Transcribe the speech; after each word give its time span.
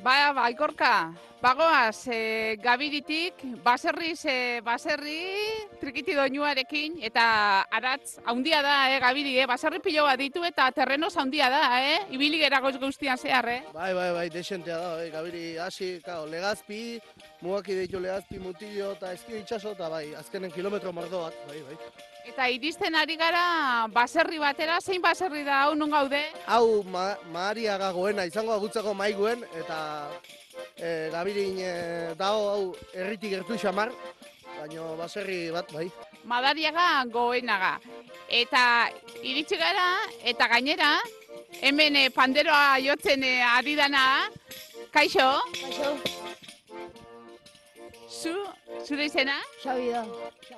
Ba, 0.00 0.32
baikorka, 0.32 1.12
bagoaz, 1.42 2.08
e, 2.08 2.56
gabiritik, 2.56 3.42
baserriz, 3.60 4.24
e, 4.24 4.60
baserri, 4.64 5.26
trikiti 5.80 6.14
doinuarekin, 6.16 6.96
eta 7.04 7.24
aratz, 7.68 8.16
haundia 8.24 8.62
da, 8.64 8.76
e, 8.88 8.98
gabiri, 9.02 9.34
e, 9.42 9.46
baserri 9.50 9.80
pilo 9.84 10.06
bat 10.08 10.16
ditu, 10.16 10.40
eta 10.48 10.70
terrenoz 10.72 11.12
haundia 11.20 11.50
da, 11.52 11.62
e, 11.84 11.98
ibili 12.16 12.40
gera 12.40 12.62
goz 12.64 12.78
guztian 12.80 13.20
zehar, 13.20 13.48
e. 13.52 13.58
Bai, 13.74 13.92
bai, 13.92 14.08
bai, 14.16 14.28
desentea 14.32 14.78
da, 14.80 14.94
bai, 14.96 15.10
gabiri 15.12 15.44
hasi, 15.60 15.90
kao, 16.04 16.24
legazpi, 16.24 16.96
mugaki 17.42 17.76
ditu 17.82 18.00
legazpi 18.00 18.40
mutillo 18.40 18.94
eta 18.96 19.12
eski 19.12 19.36
itxaso, 19.42 19.76
eta 19.76 19.92
bai, 19.92 20.06
azkenen 20.16 20.56
kilometro 20.56 20.96
mordo 20.96 21.26
bat, 21.26 21.44
bai, 21.48 21.60
bai. 21.68 21.76
Eta 22.30 22.46
iristen 22.46 22.94
ari 22.94 23.16
gara 23.18 23.88
baserri 23.90 24.38
batera, 24.38 24.76
zein 24.78 25.02
baserri 25.02 25.42
da, 25.42 25.64
hau 25.64 25.74
non 25.74 25.90
gaude? 25.90 26.20
Hau, 26.46 26.84
ma, 26.86 27.16
maariaga 27.34 27.88
goena, 27.90 28.22
izango 28.28 28.54
agutzako 28.54 28.94
maiguen, 28.94 29.42
eta 29.58 29.78
e, 30.76 31.10
gabirin 31.10 31.58
e, 31.58 31.72
dago, 32.20 32.44
hau, 32.52 32.62
erritik 32.94 33.34
gertu 33.34 33.58
xamar, 33.58 33.90
baino 34.60 34.94
baserri 35.00 35.40
bat, 35.50 35.74
bai. 35.74 35.88
Madariaga 36.30 36.86
goenaga. 37.10 37.72
Eta 38.30 38.62
iritsi 39.26 39.58
gara, 39.58 39.88
eta 40.22 40.46
gainera, 40.54 40.92
hemen 41.66 41.98
eh, 41.98 42.08
panderoa 42.14 42.78
jotzen 42.84 43.26
eh, 43.26 43.40
ari 43.56 43.74
dana, 43.74 44.04
kaixo, 44.94 45.32
Kaixo, 45.58 45.96
zu, 48.06 48.36
zure 48.86 49.10
izena? 49.10 49.40
Xabi 49.64 49.90
da. 49.96 50.04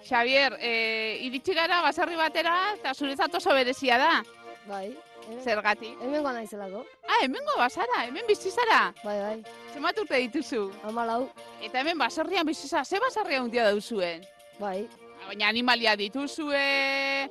Xavier, 0.03 0.57
e, 0.61 1.19
iritsi 1.27 1.55
gara 1.55 1.81
baserri 1.83 2.17
batera, 2.17 2.75
eta 2.75 2.95
zuretzat 2.95 3.35
oso 3.35 3.55
berezia 3.55 3.99
da, 3.99 4.23
Bai. 4.67 4.97
Hemen, 5.27 5.43
zergatik. 5.45 5.97
hemen 6.03 6.23
gana 6.23 6.43
izelako. 6.43 6.85
Ah, 7.07 7.21
hemengo 7.23 7.55
bazara, 7.57 8.05
hemen 8.07 8.27
bizi 8.27 8.51
zara. 8.51 8.93
Bai, 9.05 9.19
bai. 9.21 9.43
Zenbat 9.73 9.99
urte 9.99 10.19
dituzu? 10.19 10.71
Amalau. 10.85 11.29
Eta 11.63 11.79
hemen 11.81 11.99
baserrian 11.99 12.47
bizi 12.47 12.69
zara, 12.69 12.85
ze 12.85 12.99
baserria 12.99 13.41
handia 13.41 13.65
dauzuen? 13.65 14.25
Bai. 14.59 14.89
Baina 15.29 15.49
animalia 15.49 15.95
dituzue, 15.97 17.31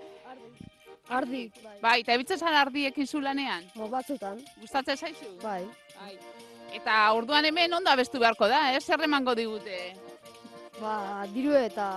Ardi. 1.12 1.52
Bai. 1.64 1.78
bai, 1.82 1.98
eta 2.06 2.14
ebitzen 2.14 2.40
zara 2.40 2.62
ardiekin 2.62 3.08
zu 3.08 3.20
lanean. 3.20 3.66
Mo 3.76 3.90
batzutan. 3.92 4.40
Gustatzen 4.62 4.98
zaizu? 4.98 5.34
Bai. 5.44 5.66
Bai. 6.00 6.14
Eta 6.74 7.12
orduan 7.12 7.44
hemen 7.46 7.74
ondo 7.74 7.92
abestu 7.92 8.20
beharko 8.20 8.48
da, 8.48 8.72
eh? 8.74 8.80
Zer 8.80 9.02
emango 9.04 9.36
digute? 9.36 9.94
Ba, 10.82 11.26
diru 11.30 11.54
eta 11.58 11.88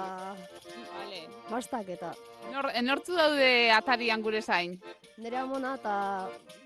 Vale. 0.95 1.21
mastak 1.51 1.89
eta 1.97 2.11
Nor, 2.53 2.69
enortzu 2.77 3.17
daude 3.17 3.71
atarian 3.73 4.21
gure 4.23 4.43
zain? 4.43 4.77
nire 5.17 5.39
amona 5.41 5.75
eta 5.81 5.95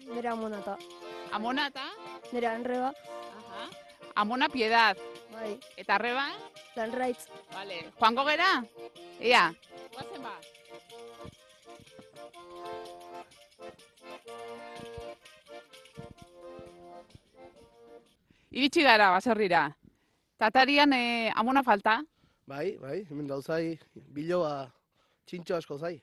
nire 0.09 0.29
amona 0.33 0.59
eta 0.65 0.77
Amona 1.33 1.67
eta? 1.69 1.85
nire 2.33 2.49
enreba. 2.57 2.89
Aha. 3.39 3.65
Amona 4.15 4.49
piedad. 4.49 4.97
Bai. 5.33 5.59
Eta 5.77 5.95
arreba? 5.99 6.25
Eta 6.73 6.85
enraitz. 6.89 7.27
Vale. 7.53 7.83
Joango 8.01 8.25
gera? 8.25 8.49
Ea. 9.21 9.45
Guazen 9.93 10.23
ba. 10.25 10.33
Iritsi 18.51 18.83
gara, 18.87 19.11
baserrira. 19.15 19.63
Tatarian 20.39 20.93
eh, 20.95 21.33
amona 21.35 21.65
falta. 21.67 21.99
Bai, 22.47 22.77
bai, 22.79 23.03
hemen 23.11 23.27
dauzai, 23.27 23.75
biloa 24.15 24.69
txintxo 25.27 25.57
asko 25.59 25.79
zai. 25.83 25.97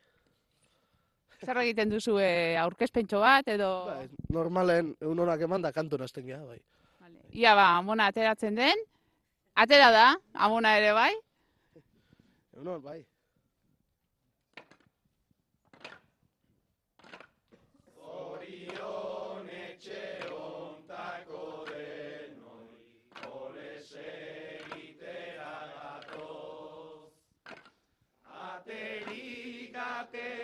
Zer 1.39 1.61
egiten 1.61 1.89
duzu 1.93 2.17
eh, 2.19 2.59
aurkezpentxo 2.59 3.21
bat 3.23 3.47
edo... 3.53 3.69
Bai, 3.87 4.09
normalen, 4.35 4.91
egun 4.99 5.23
honak 5.23 5.47
eman 5.47 5.63
da 5.63 5.71
kantu 5.71 6.01
nazten 6.01 6.27
geha, 6.27 6.43
bai. 6.43 6.59
Vale. 6.99 7.23
Ia 7.31 7.55
ba, 7.55 7.69
amona 7.79 8.09
ateratzen 8.11 8.59
den. 8.59 8.83
Atera 9.55 9.87
da, 9.95 10.05
amona 10.47 10.75
ere 10.81 10.91
bai. 10.99 11.11
Egun 12.59 12.83
bai. 12.83 12.99
Egun 30.13 30.34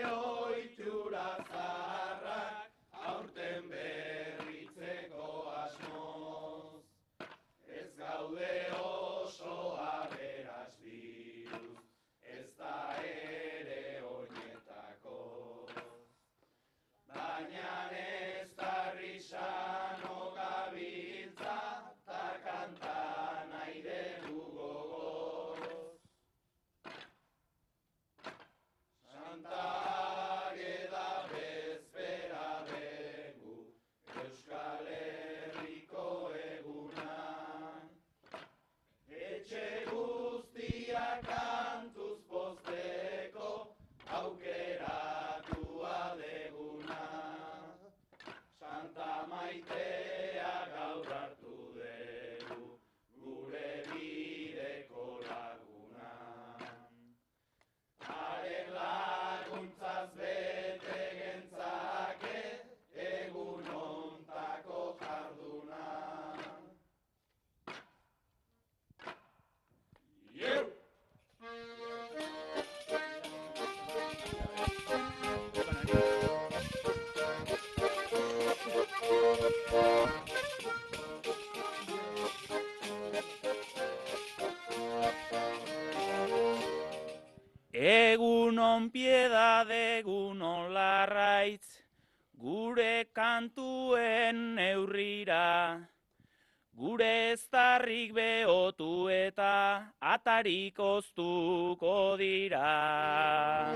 kantuen 93.82 94.56
neurrira. 94.56 95.80
Gure 96.78 97.34
eztarrik 97.34 98.14
behotu 98.14 99.10
eta 99.10 99.92
atarik 100.00 100.80
oztuko 100.80 102.18
dira. 102.18 103.76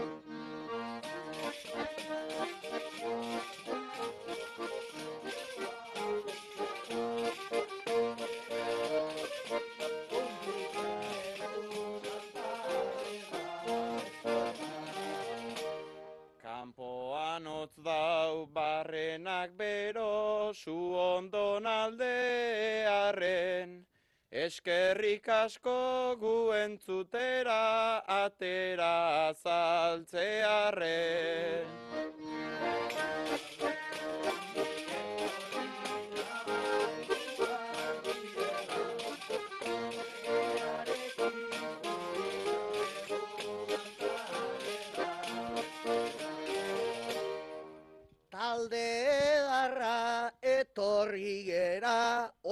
Aldearen. 21.67 23.85
Eskerrik 24.31 25.27
asko 25.29 26.15
gu 26.19 26.53
entzutera 26.53 28.01
atera 28.05 29.29
azaltzearen. 29.29 31.65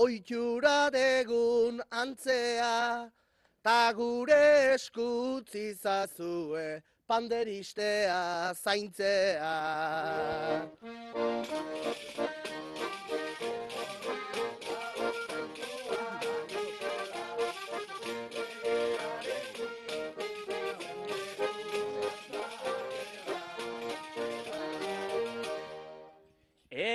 Oitura 0.04 0.90
degun 0.92 1.80
antzea, 1.90 3.10
ta 3.64 3.94
gure 3.96 4.74
eskutzi 4.76 5.74
zazue 5.84 6.82
panderistea 7.08 8.54
zaintzea. 8.64 9.54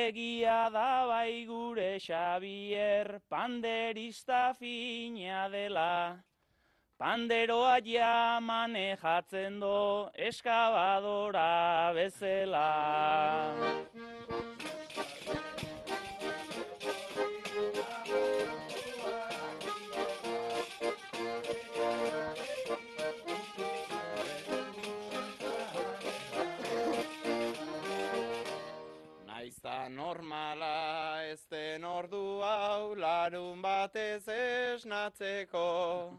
Egia 0.08 0.70
da 0.72 1.04
bai 1.06 1.44
gure 1.44 1.98
Xabier 2.00 3.20
panderista 3.28 4.54
fina 4.58 5.50
dela. 5.52 6.16
Panderoa 6.98 7.76
ja 7.84 8.40
manejatzen 8.40 9.60
do 9.60 10.08
eskabadora 10.16 11.92
bezala. 11.94 12.68
Larun 33.28 33.60
batez 33.60 34.24
esnatzeko. 34.26 36.16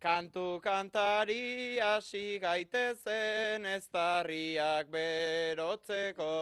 Kantu 0.00 0.60
kantari 0.60 1.78
hasi 1.78 2.38
gaitezen 2.38 3.64
ez 3.64 3.86
tarriak 3.88 4.90
berotzeko. 4.90 6.32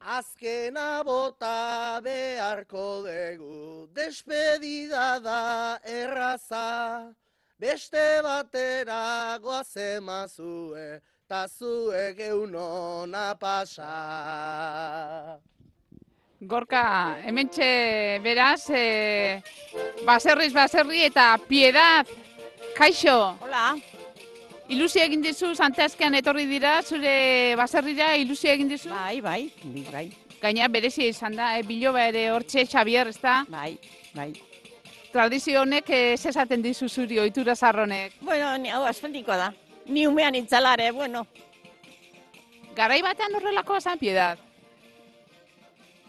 Azkena 0.00 1.02
bota 1.04 1.71
beharko 2.52 3.02
dugu, 3.06 3.88
despedida 3.94 5.18
da 5.20 5.78
erraza, 5.84 7.14
beste 7.58 8.20
batera 8.22 9.38
goazemazue, 9.40 11.00
ta 11.26 11.46
zuek 11.48 12.18
eunona 12.18 13.34
pasa. 13.40 15.38
Gorka, 16.40 17.16
hementxe 17.24 18.20
beraz, 18.22 18.68
e, 18.68 19.40
baserriz 20.04 20.52
baserri 20.52 21.06
eta 21.06 21.38
piedad, 21.48 22.06
kaixo, 22.76 23.38
Hola, 23.40 23.76
ilusio 24.68 25.04
egin 25.04 25.22
dizu, 25.22 25.54
santeazkean 25.54 26.18
etorri 26.18 26.44
dira, 26.50 26.80
zure 26.82 27.54
baserrira 27.56 28.16
ilusio 28.16 28.50
egin 28.52 28.68
dizu? 28.68 28.90
bai, 28.90 29.20
bai, 29.20 29.52
bai, 29.92 30.10
Gaina 30.42 30.66
berezia 30.68 31.06
izan 31.06 31.36
da, 31.38 31.52
e, 31.58 31.62
biloba 31.62 32.08
ere 32.10 32.30
hortxe 32.32 32.66
Xabier, 32.66 33.08
ez 33.08 33.20
da? 33.22 33.44
bai, 33.48 33.78
bai. 34.14 34.32
Tradizio 35.12 35.60
honek 35.60 35.90
eh, 35.90 36.14
ez 36.14 36.26
esaten 36.26 36.62
dizu 36.62 36.88
zuri, 36.88 37.18
ohitura 37.20 37.54
zarronek. 37.54 38.14
Bueno, 38.20 38.56
ni 38.58 38.70
hau 38.72 38.82
aspendiko 38.88 39.36
da. 39.36 39.52
Ni 39.86 40.06
umean 40.06 40.34
itzalare, 40.34 40.90
bueno, 40.90 41.26
Garai 42.72 43.02
batean 43.04 43.34
horrelakoa 43.36 43.80
zan 43.80 43.98
piedad. 43.98 44.38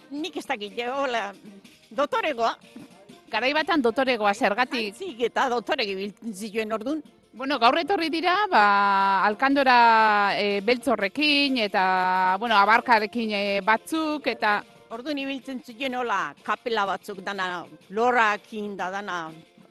nik 0.09 0.35
ez 0.37 0.45
dakit, 0.45 0.75
jo, 0.77 0.93
hola, 0.93 1.33
dotoregoa. 1.89 2.53
Garai 3.31 3.53
batean 3.53 3.81
dotoregoa 3.81 4.33
zergatik. 4.33 4.95
Zik 4.95 5.21
eta 5.27 5.49
dotore 5.49 5.85
gibiltzen 5.85 6.33
zituen 6.33 6.71
ordun. 6.71 7.01
Bueno, 7.33 7.57
gaur 7.57 7.79
etorri 7.81 8.11
dira, 8.13 8.35
ba, 8.45 9.25
alkandora 9.25 10.35
e, 10.37 10.59
beltzorrekin 10.61 11.57
eta, 11.63 11.85
bueno, 12.37 12.53
abarkarekin 12.61 13.33
e, 13.33 13.41
batzuk 13.65 14.29
eta 14.29 14.59
Ordun 14.93 15.17
ibiltzen 15.17 15.63
zituen 15.65 15.95
hola 15.97 16.35
kapela 16.45 16.83
batzuk 16.85 17.23
dana, 17.25 17.63
lorakin 17.89 18.75
da 18.77 18.91
dana, 18.93 19.17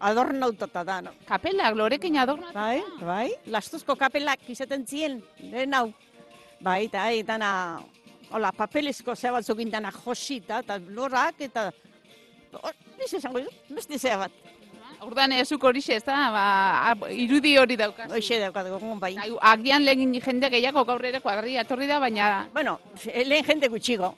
adornautata 0.02 0.82
dana. 0.82 1.12
kapelak 1.28 1.76
lorekin 1.78 2.18
adornatu. 2.18 2.56
Bai, 2.58 2.82
bai, 2.98 3.28
lastuzko 3.46 3.94
kapelak 3.94 4.42
izaten 4.50 4.82
ziren, 4.84 5.20
lehen 5.38 5.78
hau. 5.78 5.92
Bai, 6.58 6.88
eta 6.88 7.04
bai, 7.06 7.22
dana, 7.22 7.52
hola, 8.32 8.50
papelezko 8.50 9.14
ze 9.14 9.30
batzuk 9.30 9.62
indana 9.62 9.92
josita, 9.92 10.58
eta 10.66 10.80
lorak, 10.82 11.38
eta... 11.46 11.70
Oh, 12.58 12.74
Niz 12.98 13.14
esango 13.14 13.40
beste 13.70 13.98
zea 13.98 14.18
bat. 14.18 14.34
Urdan 15.02 15.32
ezuk 15.32 15.64
horixe, 15.64 15.96
ez 15.96 16.04
da, 16.04 16.30
ba, 16.30 16.42
a- 16.92 17.10
irudi 17.10 17.56
hori 17.58 17.76
daukaz. 17.76 18.06
Hoxe 18.12 18.38
daukat 18.38 18.68
gogon 18.70 19.00
bai. 19.00 19.16
Agian 19.40 19.84
lehen 19.84 20.14
jende 20.20 20.48
gehiago 20.50 20.84
gaur 20.84 21.04
ere 21.04 21.20
kuadria 21.20 21.62
etorri 21.66 21.86
da, 21.90 21.98
baina 21.98 22.48
Bueno, 22.54 22.78
lehen 23.26 23.44
jende 23.44 23.68
gutxigo, 23.68 24.14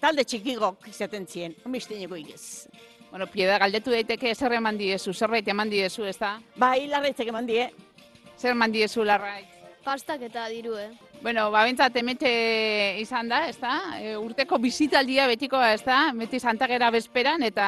talde 0.00 0.24
txikigok 0.24 0.86
izaten 0.88 1.26
ziren, 1.26 1.56
omistineko 1.66 2.16
igez. 2.16 2.68
bueno, 3.10 3.26
pieda 3.26 3.58
galdetu 3.58 3.90
daiteke 3.90 4.34
zer 4.34 4.52
eman 4.52 4.76
diezu, 4.78 5.12
zerbait 5.14 5.48
eman 5.48 5.70
diezu, 5.70 6.04
ez 6.04 6.18
da? 6.18 6.38
Bai, 6.56 6.86
larretzek 6.86 7.28
eman 7.28 7.46
die, 7.46 7.68
Zer 8.38 8.50
eman 8.52 8.70
diezu 8.70 9.02
larrait? 9.04 9.48
Pastak 9.82 10.20
eta 10.22 10.46
diru, 10.48 10.76
eh? 10.78 10.90
Bueno, 11.20 11.50
ba, 11.50 11.64
bentsat 11.66 11.96
emete 11.98 12.30
izan 13.02 13.28
da, 13.30 13.40
ez 13.50 13.56
da? 13.58 13.74
E, 13.98 14.12
urteko 14.16 14.58
bizitaldia 14.62 15.26
betikoa, 15.26 15.72
ez 15.74 15.82
da? 15.82 16.12
Beti 16.14 16.38
santagera 16.38 16.92
bezperan 16.94 17.42
eta 17.42 17.66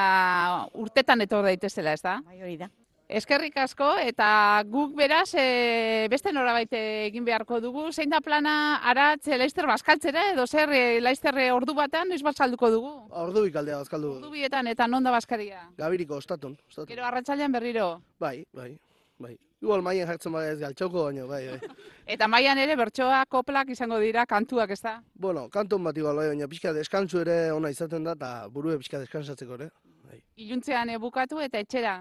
urtetan 0.78 1.26
etor 1.26 1.48
daitezela, 1.48 1.96
ez 1.98 2.02
da? 2.04 2.20
bai 2.26 2.38
hori 2.42 2.56
da. 2.60 2.70
Eskerrik 3.10 3.56
asko 3.58 3.88
eta 3.98 4.26
guk 4.70 4.92
beraz 4.94 5.32
e, 5.34 6.06
beste 6.12 6.30
norabait 6.30 6.70
egin 6.78 7.24
beharko 7.26 7.58
dugu. 7.60 7.88
Zein 7.90 8.12
da 8.12 8.20
plana 8.22 8.52
aratz 8.86 9.26
e, 9.26 9.38
laizter 9.40 9.66
bazkaltzera 9.66 10.28
edo 10.30 10.46
zer 10.46 10.70
e, 10.70 10.82
laizter 11.02 11.40
ordu 11.50 11.74
batean 11.74 12.12
noiz 12.12 12.22
bazkalduko 12.22 12.70
dugu? 12.70 12.92
Ordu 13.24 13.42
ikaldea 13.48 13.80
azkaldu. 13.82 14.12
Ordu 14.20 14.30
bietan 14.30 14.70
eta 14.70 14.86
non 14.86 15.02
da 15.02 15.10
bazkaria? 15.10 15.66
Gabiriko 15.80 16.22
ostatun. 16.22 16.54
ostatun. 16.68 16.92
Gero 16.94 17.08
arratsalean 17.08 17.50
berriro. 17.50 17.96
Bai, 18.22 18.44
bai, 18.54 18.76
bai. 19.20 19.36
Igual 19.60 19.82
maien 19.84 20.08
jartzen 20.08 20.32
bada 20.32 20.52
ez 20.54 20.58
galtxoko 20.60 21.04
baino, 21.04 21.26
bai, 21.28 21.42
bai. 21.50 21.58
Eta 22.14 22.28
mailan 22.32 22.58
ere 22.62 22.76
bertsoa 22.80 23.24
koplak 23.28 23.72
izango 23.74 23.98
dira 24.00 24.24
kantuak, 24.26 24.72
ez 24.72 24.80
da? 24.80 24.94
Bueno, 25.14 25.48
kanton 25.52 25.84
bat 25.84 25.98
igual, 26.00 26.16
bai, 26.16 26.30
baina 26.32 26.48
pixka 26.48 26.72
deskantzu 26.76 27.20
ere 27.26 27.36
ona 27.52 27.72
izaten 27.74 28.08
da, 28.08 28.16
eta 28.16 28.30
burue 28.54 28.78
pixka 28.80 29.02
deskansatzeko 29.02 29.60
ere. 29.60 29.68
Bai. 30.08 30.22
Iluntzean 30.46 30.94
bukatu 31.02 31.44
eta 31.44 31.60
etxera. 31.60 32.00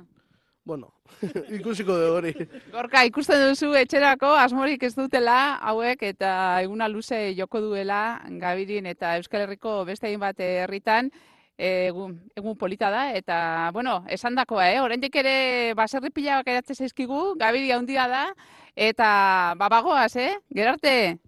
Bueno, 0.69 0.93
ikusiko 1.57 1.95
dugu 1.97 2.15
hori. 2.19 2.31
Gorka, 2.75 3.03
ikusten 3.09 3.41
duzu 3.49 3.73
etxerako 3.79 4.29
asmorik 4.37 4.83
ez 4.87 4.93
dutela 4.95 5.57
hauek 5.71 6.03
eta 6.11 6.31
eguna 6.63 6.87
luze 6.87 7.33
joko 7.37 7.61
duela 7.63 8.21
Gabirin 8.43 8.85
eta 8.91 9.15
Euskal 9.17 9.47
Herriko 9.47 9.79
beste 9.87 10.07
hainbat 10.07 10.39
herritan 10.45 11.09
egun, 11.59 12.15
egun 12.39 12.55
polita 12.57 12.89
da 12.89 13.09
eta 13.13 13.69
bueno, 13.75 14.03
esandakoa, 14.07 14.69
eh, 14.71 14.81
oraindik 14.81 15.15
ere 15.19 15.73
baserri 15.75 16.09
pila 16.15 16.41
geratzen 16.47 16.75
zaizkigu, 16.75 17.35
Gabiri 17.39 17.71
handia 17.75 18.07
da 18.07 18.25
eta 18.75 19.55
babagoaz, 19.59 20.15
eh? 20.15 20.31
Gerarte. 20.55 21.19